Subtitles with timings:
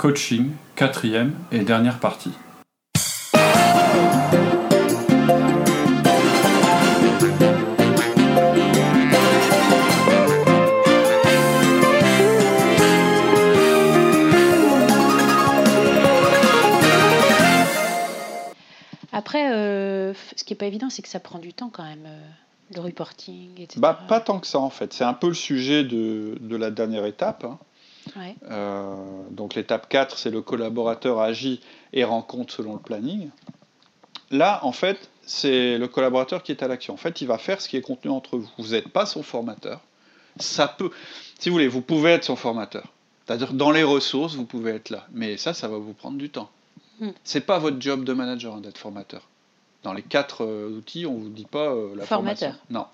[0.00, 2.32] coaching, quatrième et dernière partie.
[19.12, 22.06] Après, euh, ce qui n'est pas évident, c'est que ça prend du temps quand même,
[22.06, 23.74] euh, le reporting, etc.
[23.76, 24.94] Bah, pas tant que ça en fait.
[24.94, 27.44] C'est un peu le sujet de, de la dernière étape.
[27.44, 27.58] hein.
[28.16, 28.36] Ouais.
[28.50, 28.94] Euh,
[29.30, 31.60] donc l'étape 4, c'est le collaborateur agit
[31.92, 33.30] et rend compte selon le planning.
[34.30, 36.94] Là, en fait, c'est le collaborateur qui est à l'action.
[36.94, 38.48] En fait, il va faire ce qui est contenu entre vous.
[38.58, 39.80] Vous n'êtes pas son formateur.
[40.38, 40.90] Ça peut,
[41.38, 42.84] si vous voulez, vous pouvez être son formateur.
[43.26, 45.06] C'est-à-dire dans les ressources, vous pouvez être là.
[45.12, 46.50] Mais ça, ça va vous prendre du temps.
[47.00, 47.10] Hmm.
[47.24, 49.22] C'est pas votre job de manager hein, d'être formateur.
[49.82, 52.54] Dans les quatre euh, outils, on vous dit pas euh, la Formateur.
[52.54, 52.56] formation.
[52.70, 52.86] Non.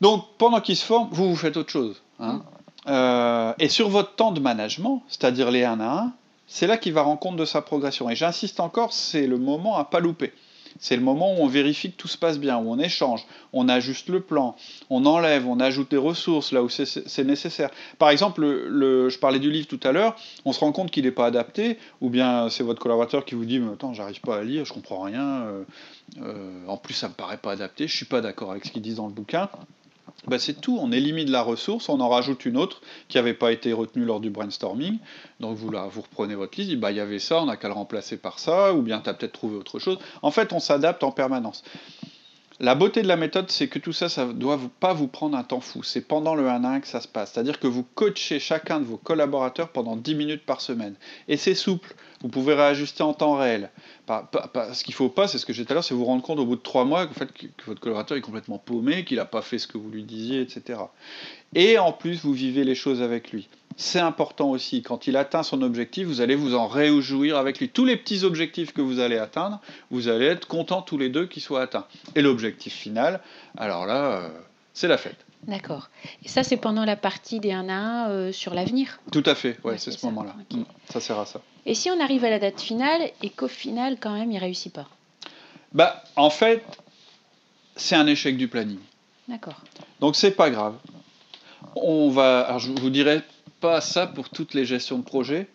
[0.00, 2.00] Donc pendant qu'il se forme, vous vous faites autre chose.
[2.18, 2.42] hein.
[2.88, 6.12] Euh, et sur votre temps de management, c'est-à-dire les 1 à 1,
[6.46, 8.08] c'est là qu'il va rendre compte de sa progression.
[8.08, 10.32] Et j'insiste encore, c'est le moment à pas louper.
[10.78, 13.66] C'est le moment où on vérifie que tout se passe bien, où on échange, on
[13.66, 14.54] ajuste le plan,
[14.90, 17.70] on enlève, on ajoute des ressources là où c'est- nécessaire.
[17.98, 20.90] Par exemple, le, le- je parlais du livre tout à l'heure, on se rend compte
[20.90, 24.20] qu'il n'est pas adapté, ou bien c'est votre collaborateur qui vous dit Mais Attends, j'arrive
[24.20, 25.64] pas à lire, je comprends rien, euh,
[26.20, 28.82] euh, en plus ça me paraît pas adapté, je suis pas d'accord avec ce qu'ils
[28.82, 29.48] disent dans le bouquin.
[30.26, 33.52] Ben, c'est tout, on élimine la ressource, on en rajoute une autre qui n'avait pas
[33.52, 34.98] été retenue lors du brainstorming.
[35.38, 37.68] Donc vous, là, vous reprenez votre liste, bah, il y avait ça, on n'a qu'à
[37.68, 39.98] le remplacer par ça, ou bien tu as peut-être trouvé autre chose.
[40.22, 41.62] En fait, on s'adapte en permanence.
[42.58, 45.36] La beauté de la méthode, c'est que tout ça, ça ne doit pas vous prendre
[45.36, 45.82] un temps fou.
[45.82, 47.32] C'est pendant le 1 à 1 que ça se passe.
[47.32, 50.94] C'est-à-dire que vous coachez chacun de vos collaborateurs pendant 10 minutes par semaine.
[51.28, 51.94] Et c'est souple.
[52.22, 53.70] Vous pouvez réajuster en temps réel.
[54.08, 56.06] Ce qu'il ne faut pas, c'est ce que j'ai dit tout à l'heure, c'est vous
[56.06, 59.18] rendre compte au bout de 3 mois que, que votre collaborateur est complètement paumé, qu'il
[59.18, 60.80] n'a pas fait ce que vous lui disiez, etc.
[61.54, 63.48] Et en plus, vous vivez les choses avec lui.
[63.76, 67.68] C'est important aussi, quand il atteint son objectif, vous allez vous en réjouir avec lui.
[67.68, 69.60] Tous les petits objectifs que vous allez atteindre,
[69.90, 71.86] vous allez être contents tous les deux qu'ils soient atteints.
[72.14, 73.20] Et l'objectif final,
[73.58, 74.28] alors là, euh,
[74.72, 75.18] c'est la fête.
[75.42, 75.90] D'accord.
[76.24, 78.98] Et ça, c'est pendant la partie des 1 à 1 euh, sur l'avenir.
[79.12, 80.34] Tout à fait, ouais, Ouais, c'est ce moment-là.
[80.52, 81.40] Mm, ça sert à ça.
[81.66, 84.72] Et si on arrive à la date finale et qu'au final, quand même, il réussit
[84.72, 84.88] pas?
[85.72, 86.64] Bah, en fait,
[87.76, 88.78] c'est un échec du planning.
[89.28, 89.60] D'accord.
[90.00, 90.74] Donc c'est pas grave.
[91.74, 93.22] On va, alors je vous dirai
[93.60, 95.48] pas ça pour toutes les gestions de projet,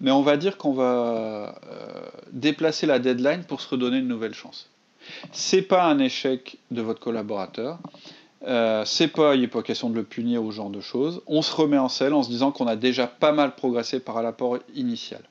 [0.00, 4.34] mais on va dire qu'on va euh, déplacer la deadline pour se redonner une nouvelle
[4.34, 4.70] chance.
[5.32, 7.78] C'est pas un échec de votre collaborateur.
[8.46, 11.22] Euh, c'est pas, il n'est pas question de le punir ou ce genre de choses.
[11.26, 14.14] On se remet en selle en se disant qu'on a déjà pas mal progressé par
[14.16, 15.22] rapport initial.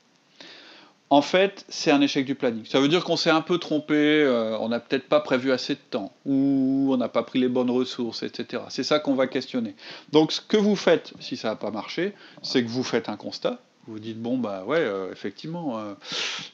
[1.10, 2.66] En fait, c'est un échec du planning.
[2.66, 5.74] Ça veut dire qu'on s'est un peu trompé, euh, on n'a peut-être pas prévu assez
[5.74, 8.64] de temps, ou on n'a pas pris les bonnes ressources, etc.
[8.68, 9.74] C'est ça qu'on va questionner.
[10.12, 13.16] Donc, ce que vous faites, si ça n'a pas marché, c'est que vous faites un
[13.16, 13.58] constat.
[13.86, 15.94] Vous dites, bon, bah ouais, euh, effectivement, euh,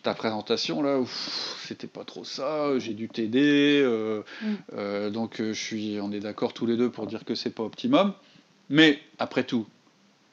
[0.05, 1.01] ta présentation, là,
[1.67, 3.85] c'était pas trop ça, j'ai dû t'aider,
[4.43, 5.11] Mm.
[5.11, 8.13] donc je suis, on est d'accord tous les deux pour dire que c'est pas optimum.
[8.71, 9.67] Mais, après tout,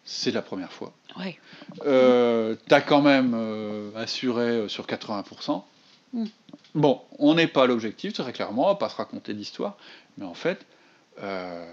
[0.03, 0.93] c'est la première fois.
[1.17, 1.37] Ouais.
[1.85, 5.63] Euh, t'as quand même euh, assuré euh, sur 80%.
[6.13, 6.25] Mm.
[6.75, 9.77] Bon, on n'est pas à l'objectif, très clairement, on va pas se raconter d'histoire,
[10.17, 10.65] mais en fait,
[11.21, 11.65] euh,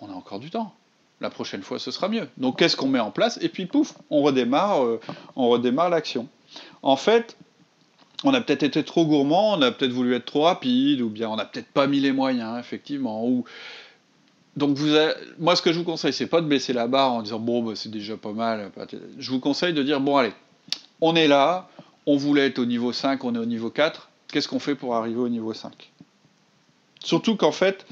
[0.00, 0.74] on a encore du temps.
[1.20, 2.28] La prochaine fois, ce sera mieux.
[2.38, 3.38] Donc, qu'est-ce qu'on met en place?
[3.42, 4.80] Et puis, pouf, on redémarre,
[5.36, 6.28] on redémarre l'action.
[6.82, 7.36] En fait,
[8.24, 11.28] on a peut-être été trop gourmand, on a peut-être voulu être trop rapide, ou bien
[11.28, 13.26] on n'a peut-être pas mis les moyens, effectivement.
[13.26, 13.44] Ou...
[14.60, 17.12] Donc, vous avez- moi, ce que je vous conseille, c'est pas de baisser la barre
[17.12, 18.70] en disant bon, bah, c'est déjà pas mal.
[19.18, 20.32] Je vous conseille de dire bon, allez,
[21.00, 21.68] on est là,
[22.06, 24.10] on voulait être au niveau 5, on est au niveau 4.
[24.30, 25.90] Qu'est-ce qu'on fait pour arriver au niveau 5
[27.02, 27.86] Surtout qu'en fait,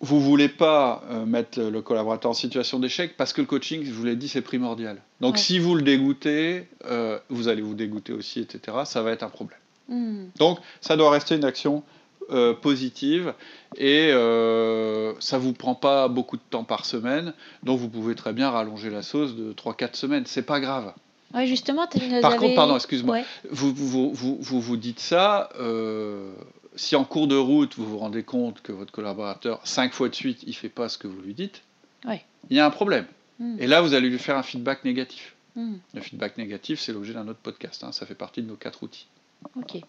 [0.00, 3.92] vous voulez pas euh, mettre le, collaborateur en situation d'échec parce que le coaching, je
[3.92, 5.00] vous l'ai dit, c'est primordial.
[5.20, 5.40] Donc Ouais.
[5.40, 8.78] si vous le dégoûtez, euh, vous allez vous dégoûter aussi, etc.
[8.84, 9.58] Ça va être un problème.
[9.88, 10.26] Hmm.
[10.38, 11.82] Donc ça doit rester une action
[12.30, 13.32] euh, positive
[13.76, 17.32] et euh, ça vous prend pas beaucoup de temps par semaine.
[17.62, 20.24] Donc vous pouvez très bien rallonger la sauce de 3-4 semaines.
[20.26, 20.92] C'est pas grave.
[21.34, 23.16] Ouais, justement, tu nous Par contre, pardon, excuse-moi.
[23.16, 23.24] Ouais.
[23.50, 26.32] Vous vous, vous, vous, vous dites ça, euh,
[26.74, 30.14] si en cours de route vous vous rendez compte que votre collaborateur, cinq fois de
[30.14, 31.62] suite, il fait pas ce que vous lui dites,
[32.06, 32.24] Ouais.
[32.48, 33.04] il y a un problème.
[33.40, 33.56] Hmm.
[33.58, 35.34] Et là, vous allez lui faire un feedback négatif.
[35.54, 37.84] Hmm, Le feedback négatif, c'est l'objet d'un autre podcast.
[37.84, 37.92] hein.
[37.92, 39.06] Ça fait partie de nos quatre outils.
[39.56, 39.82] Ok.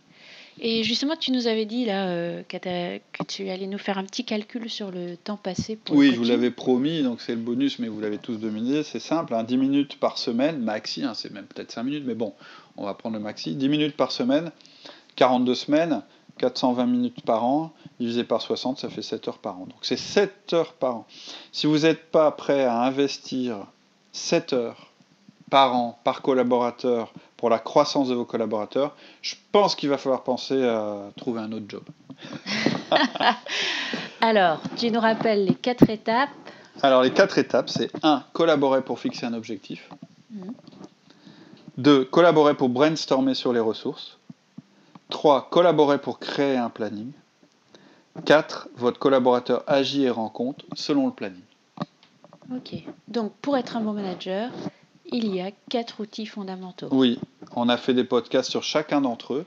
[0.61, 2.57] Et justement, tu nous avais dit là euh, que,
[3.27, 6.25] tu allais nous faire un petit calcul sur le temps passé pour Oui, je vous
[6.25, 8.83] l'avais promis, donc c'est le bonus, mais vous l'avez tous dominé.
[8.83, 12.15] C'est simple, hein, 10 minutes par semaine, maxi, hein, c'est même peut-être 5 minutes, mais
[12.15, 12.33] bon,
[12.75, 13.55] on va prendre le maxi.
[13.55, 14.51] 10 minutes par semaine,
[15.15, 16.01] 42 semaines,
[16.39, 19.65] 420 minutes par an, divisé par 60, ça fait 7 heures par an.
[19.65, 21.07] Donc c'est 7 heures par an.
[21.53, 23.65] Si vous n'êtes pas prêt à investir
[24.11, 24.91] 7 heures
[25.49, 30.23] par an, par collaborateur, pour la croissance de vos collaborateurs, je pense qu'il va falloir
[30.23, 31.83] penser à trouver un autre job.
[34.21, 36.29] Alors, tu nous rappelles les quatre étapes.
[36.81, 38.25] Alors les quatre étapes, c'est 1.
[38.33, 39.89] Collaborer pour fixer un objectif.
[40.31, 40.53] Mhm.
[41.77, 42.03] 2.
[42.03, 44.17] Collaborer pour brainstormer sur les ressources.
[45.07, 45.49] 3.
[45.49, 47.13] Collaborer pour créer un planning.
[48.25, 48.67] 4.
[48.75, 51.39] Votre collaborateur agit et rend compte selon le planning.
[52.53, 52.83] Ok.
[53.07, 54.51] Donc, pour être un bon manager,
[55.11, 56.87] il y a quatre outils fondamentaux.
[56.91, 57.19] Oui,
[57.55, 59.45] on a fait des podcasts sur chacun d'entre eux.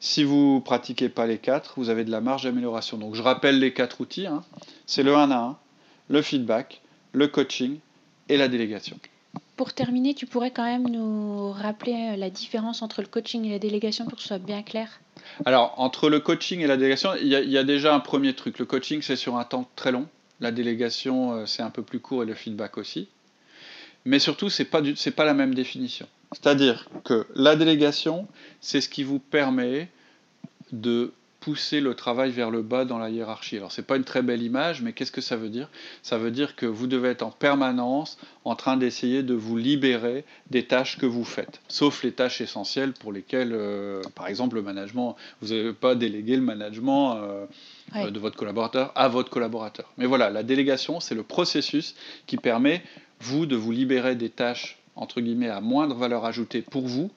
[0.00, 2.98] Si vous pratiquez pas les quatre, vous avez de la marge d'amélioration.
[2.98, 4.26] Donc je rappelle les quatre outils.
[4.26, 4.44] hein.
[4.86, 5.56] C'est le 1 à 1,
[6.08, 6.80] le feedback,
[7.12, 7.78] le coaching
[8.28, 8.96] et la délégation.
[9.56, 13.50] Pour terminer, tu pourrais quand même nous rappeler euh, la différence entre le coaching et
[13.50, 15.00] la délégation pour que ce soit bien clair?
[15.44, 17.98] Alors, entre le coaching et la délégation, il y, a- il y a déjà un
[17.98, 18.60] premier truc.
[18.60, 20.06] Le coaching, c'est sur un temps très long.
[20.38, 23.08] La délégation, euh, c'est un peu plus court et le feedback aussi.
[24.04, 26.06] Mais surtout, ce n'est pas, du- c'est pas la même définition.
[26.32, 28.26] C'est-à-dire que la délégation,
[28.60, 29.88] c'est ce qui vous permet
[30.72, 33.56] de pousser le travail vers le bas dans la hiérarchie.
[33.56, 35.70] Alors, ce n'est pas une très belle image, mais qu'est-ce que ça veut dire?
[36.02, 40.24] Ça veut dire que vous devez être en permanence en train d'essayer de vous libérer
[40.50, 44.62] des tâches que vous faites, sauf les tâches essentielles pour lesquelles, euh, par exemple, le
[44.62, 47.46] management, vous n'avez pas délégué le management euh,
[47.94, 49.90] euh, de votre collaborateur à votre collaborateur.
[49.96, 51.94] Mais voilà, la délégation, c'est le processus
[52.26, 52.82] qui permet,
[53.20, 57.10] vous, de vous libérer des tâches, entre guillemets, à moindre valeur ajoutée pour vous,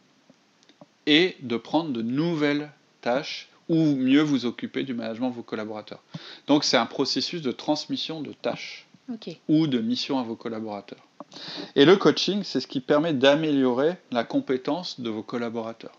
[1.06, 2.72] et de prendre de nouvelles
[3.02, 6.02] tâches ou mieux vous occuper du management de vos collaborateurs.
[6.48, 8.86] Donc c'est un processus de transmission de tâches
[9.48, 11.06] ou de mission à vos collaborateurs.
[11.76, 15.98] Et le coaching, c'est ce qui permet d'améliorer la compétence de vos collaborateurs.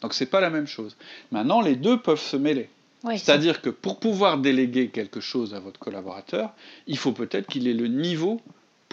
[0.00, 0.96] Donc c'est pas la même chose.
[1.30, 2.68] Maintenant, les deux peuvent se mêler.
[3.10, 6.54] C'est-à-dire que pour pouvoir déléguer quelque chose à votre collaborateur,
[6.86, 8.40] il faut peut-être qu'il ait le niveau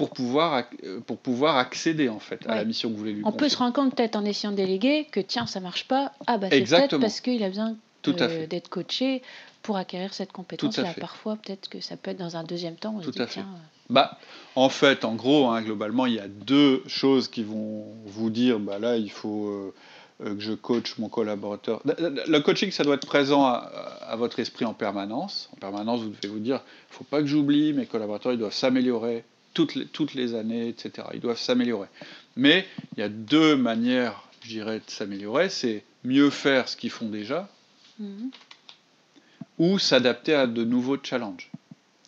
[0.02, 3.22] pour pouvoir, euh, pour pouvoir accéder en fait à la mission que vous voulez lui
[3.24, 3.50] On peut confier.
[3.50, 6.12] se rendre compte peut-être en essayant de déléguer que tiens, ça marche pas.
[6.28, 7.76] Ah bah c'est peut-être parce qu'il a besoin
[8.08, 9.22] euh, d'être coaché
[9.62, 10.86] pour acquérir cette compétence-là.
[10.86, 11.00] fait.
[11.02, 12.96] Parfois, peut-être que ça peut être dans un deuxième temps.
[12.98, 13.34] On se Tout dit, à fait.
[13.42, 13.58] tiens, euh,
[13.92, 14.18] Bah,
[14.56, 18.58] en fait, en gros, hein, globalement, il y a deux choses qui vont vous dire,
[18.60, 21.82] bah là, il faut euh, que je coach mon collaborateur.
[21.86, 23.58] Le coaching, ça doit être présent à,
[24.08, 25.50] à votre esprit en permanence.
[25.54, 28.40] En permanence, vous devez vous dire, il ne faut pas que j'oublie, mes collaborateurs, ils
[28.40, 31.08] doivent s'améliorer toutes les, toutes les années, etc.
[31.14, 31.88] Ils doivent s'améliorer.
[32.36, 32.66] Mais
[32.96, 35.50] il y a deux manières, je dirais, de s'améliorer.
[35.50, 37.50] C'est mieux faire ce qu'ils font déjà,
[38.00, 38.32] mhm.
[39.60, 41.50] ou s'adapter à de nouveaux challenges.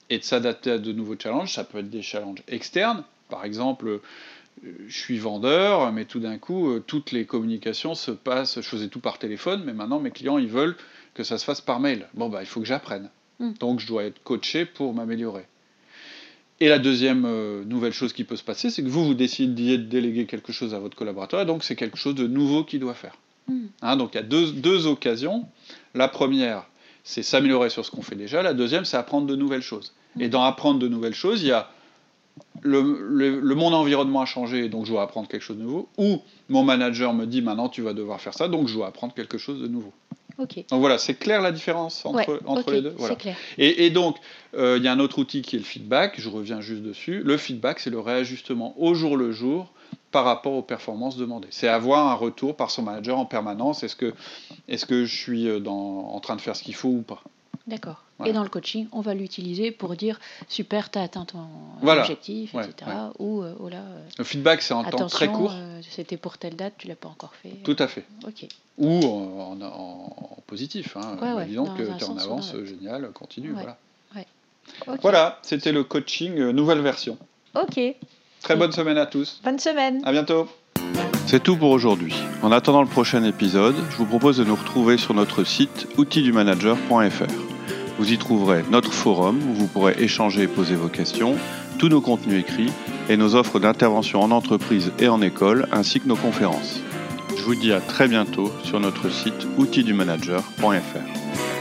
[0.09, 3.03] Et de s'adapter à de nouveaux challenges, ça peut être des challenges externes.
[3.29, 4.01] Par exemple, euh,
[4.87, 8.87] je suis vendeur, mais tout d'un coup, euh, toutes les communications se passent, je faisais
[8.87, 10.75] tout par téléphone, mais maintenant mes clients, ils veulent
[11.13, 12.07] que ça se fasse par mail.
[12.13, 13.09] Bon, bah, il faut que j'apprenne.
[13.39, 13.53] Mm.
[13.59, 15.45] Donc, je dois être coaché pour m'améliorer.
[16.63, 19.77] Et la deuxième euh, nouvelle chose qui peut se passer, c'est que vous, vous décidez
[19.77, 22.79] de déléguer quelque chose à votre collaborateur, et donc c'est quelque chose de nouveau qu'il
[22.79, 23.17] doit faire.
[23.49, 23.65] Mm.
[23.81, 25.45] Hein, donc il y a deux, deux occasions.
[25.93, 26.63] La première,
[27.03, 28.41] c'est s'améliorer sur ce qu'on fait déjà.
[28.41, 29.91] La deuxième, c'est apprendre de nouvelles choses.
[30.21, 31.69] Et dans apprendre de nouvelles choses, il y a
[32.61, 35.89] le, le- le- mon environnement a changé, donc je dois apprendre quelque chose de nouveau.
[35.97, 39.13] Ou mon manager me dit maintenant tu vas devoir faire ça, donc je dois apprendre
[39.13, 39.91] quelque chose de nouveau.
[40.39, 40.55] Ok.
[40.69, 42.95] Donc voilà, c'est clair la différence entre, Ouais, entre les deux.
[42.97, 43.15] Voilà.
[43.15, 43.35] Clair.
[43.57, 44.17] Et, et donc,
[44.55, 47.21] euh, il y a un autre outil qui est le feedback, je reviens juste dessus.
[47.23, 49.71] Le feedback, c'est le réajustement au jour le jour
[50.11, 51.47] par rapport aux performances demandées.
[51.51, 53.83] C'est avoir un retour par son manager en permanence.
[53.83, 54.13] Est-ce que,
[54.67, 57.21] est que je suis euh, dans- en train de faire ce qu'il faut ou pas?
[57.65, 58.03] D'accord.
[58.17, 58.29] Voilà.
[58.29, 61.45] Et dans le coaching, on va l'utiliser pour dire super, tu as atteint ton
[61.81, 62.01] Voilà.
[62.01, 62.91] objectif, Ouais, etc.
[63.19, 65.53] Ou euh, oh là, euh, Le feedback, c'est en temps très court.
[65.83, 67.49] Euh, c'était pour telle date, tu l'as pas encore fait.
[67.63, 68.05] Tout à fait.
[68.27, 68.47] Ok.
[68.77, 70.95] Ou en, en- en positif.
[70.97, 71.11] Hein.
[71.13, 73.53] Ouais, Bah, ouais, dis donc, dans tu es en avance, génial, continue.
[73.53, 73.63] Ouais.
[74.85, 77.17] Voilà, voilà c'était le coaching euh, nouvelle version.
[77.53, 77.79] Ok.
[78.41, 79.41] Très bonne semaine à tous.
[79.43, 80.01] Bonne semaine.
[80.05, 80.47] À bientôt.
[81.27, 82.13] C'est tout pour aujourd'hui.
[82.41, 87.25] En attendant le prochain épisode, je vous propose de nous retrouver sur notre site outildumanager.fr.
[87.99, 91.35] Vous y trouverez notre forum où vous pourrez échanger et poser vos questions,
[91.77, 92.71] tous nos contenus écrits
[93.09, 96.79] et nos offres d'intervention en entreprise et en école, ainsi que nos conférences.
[97.35, 101.52] Je vous dis à très bientôt sur notre site outildumanager.fr.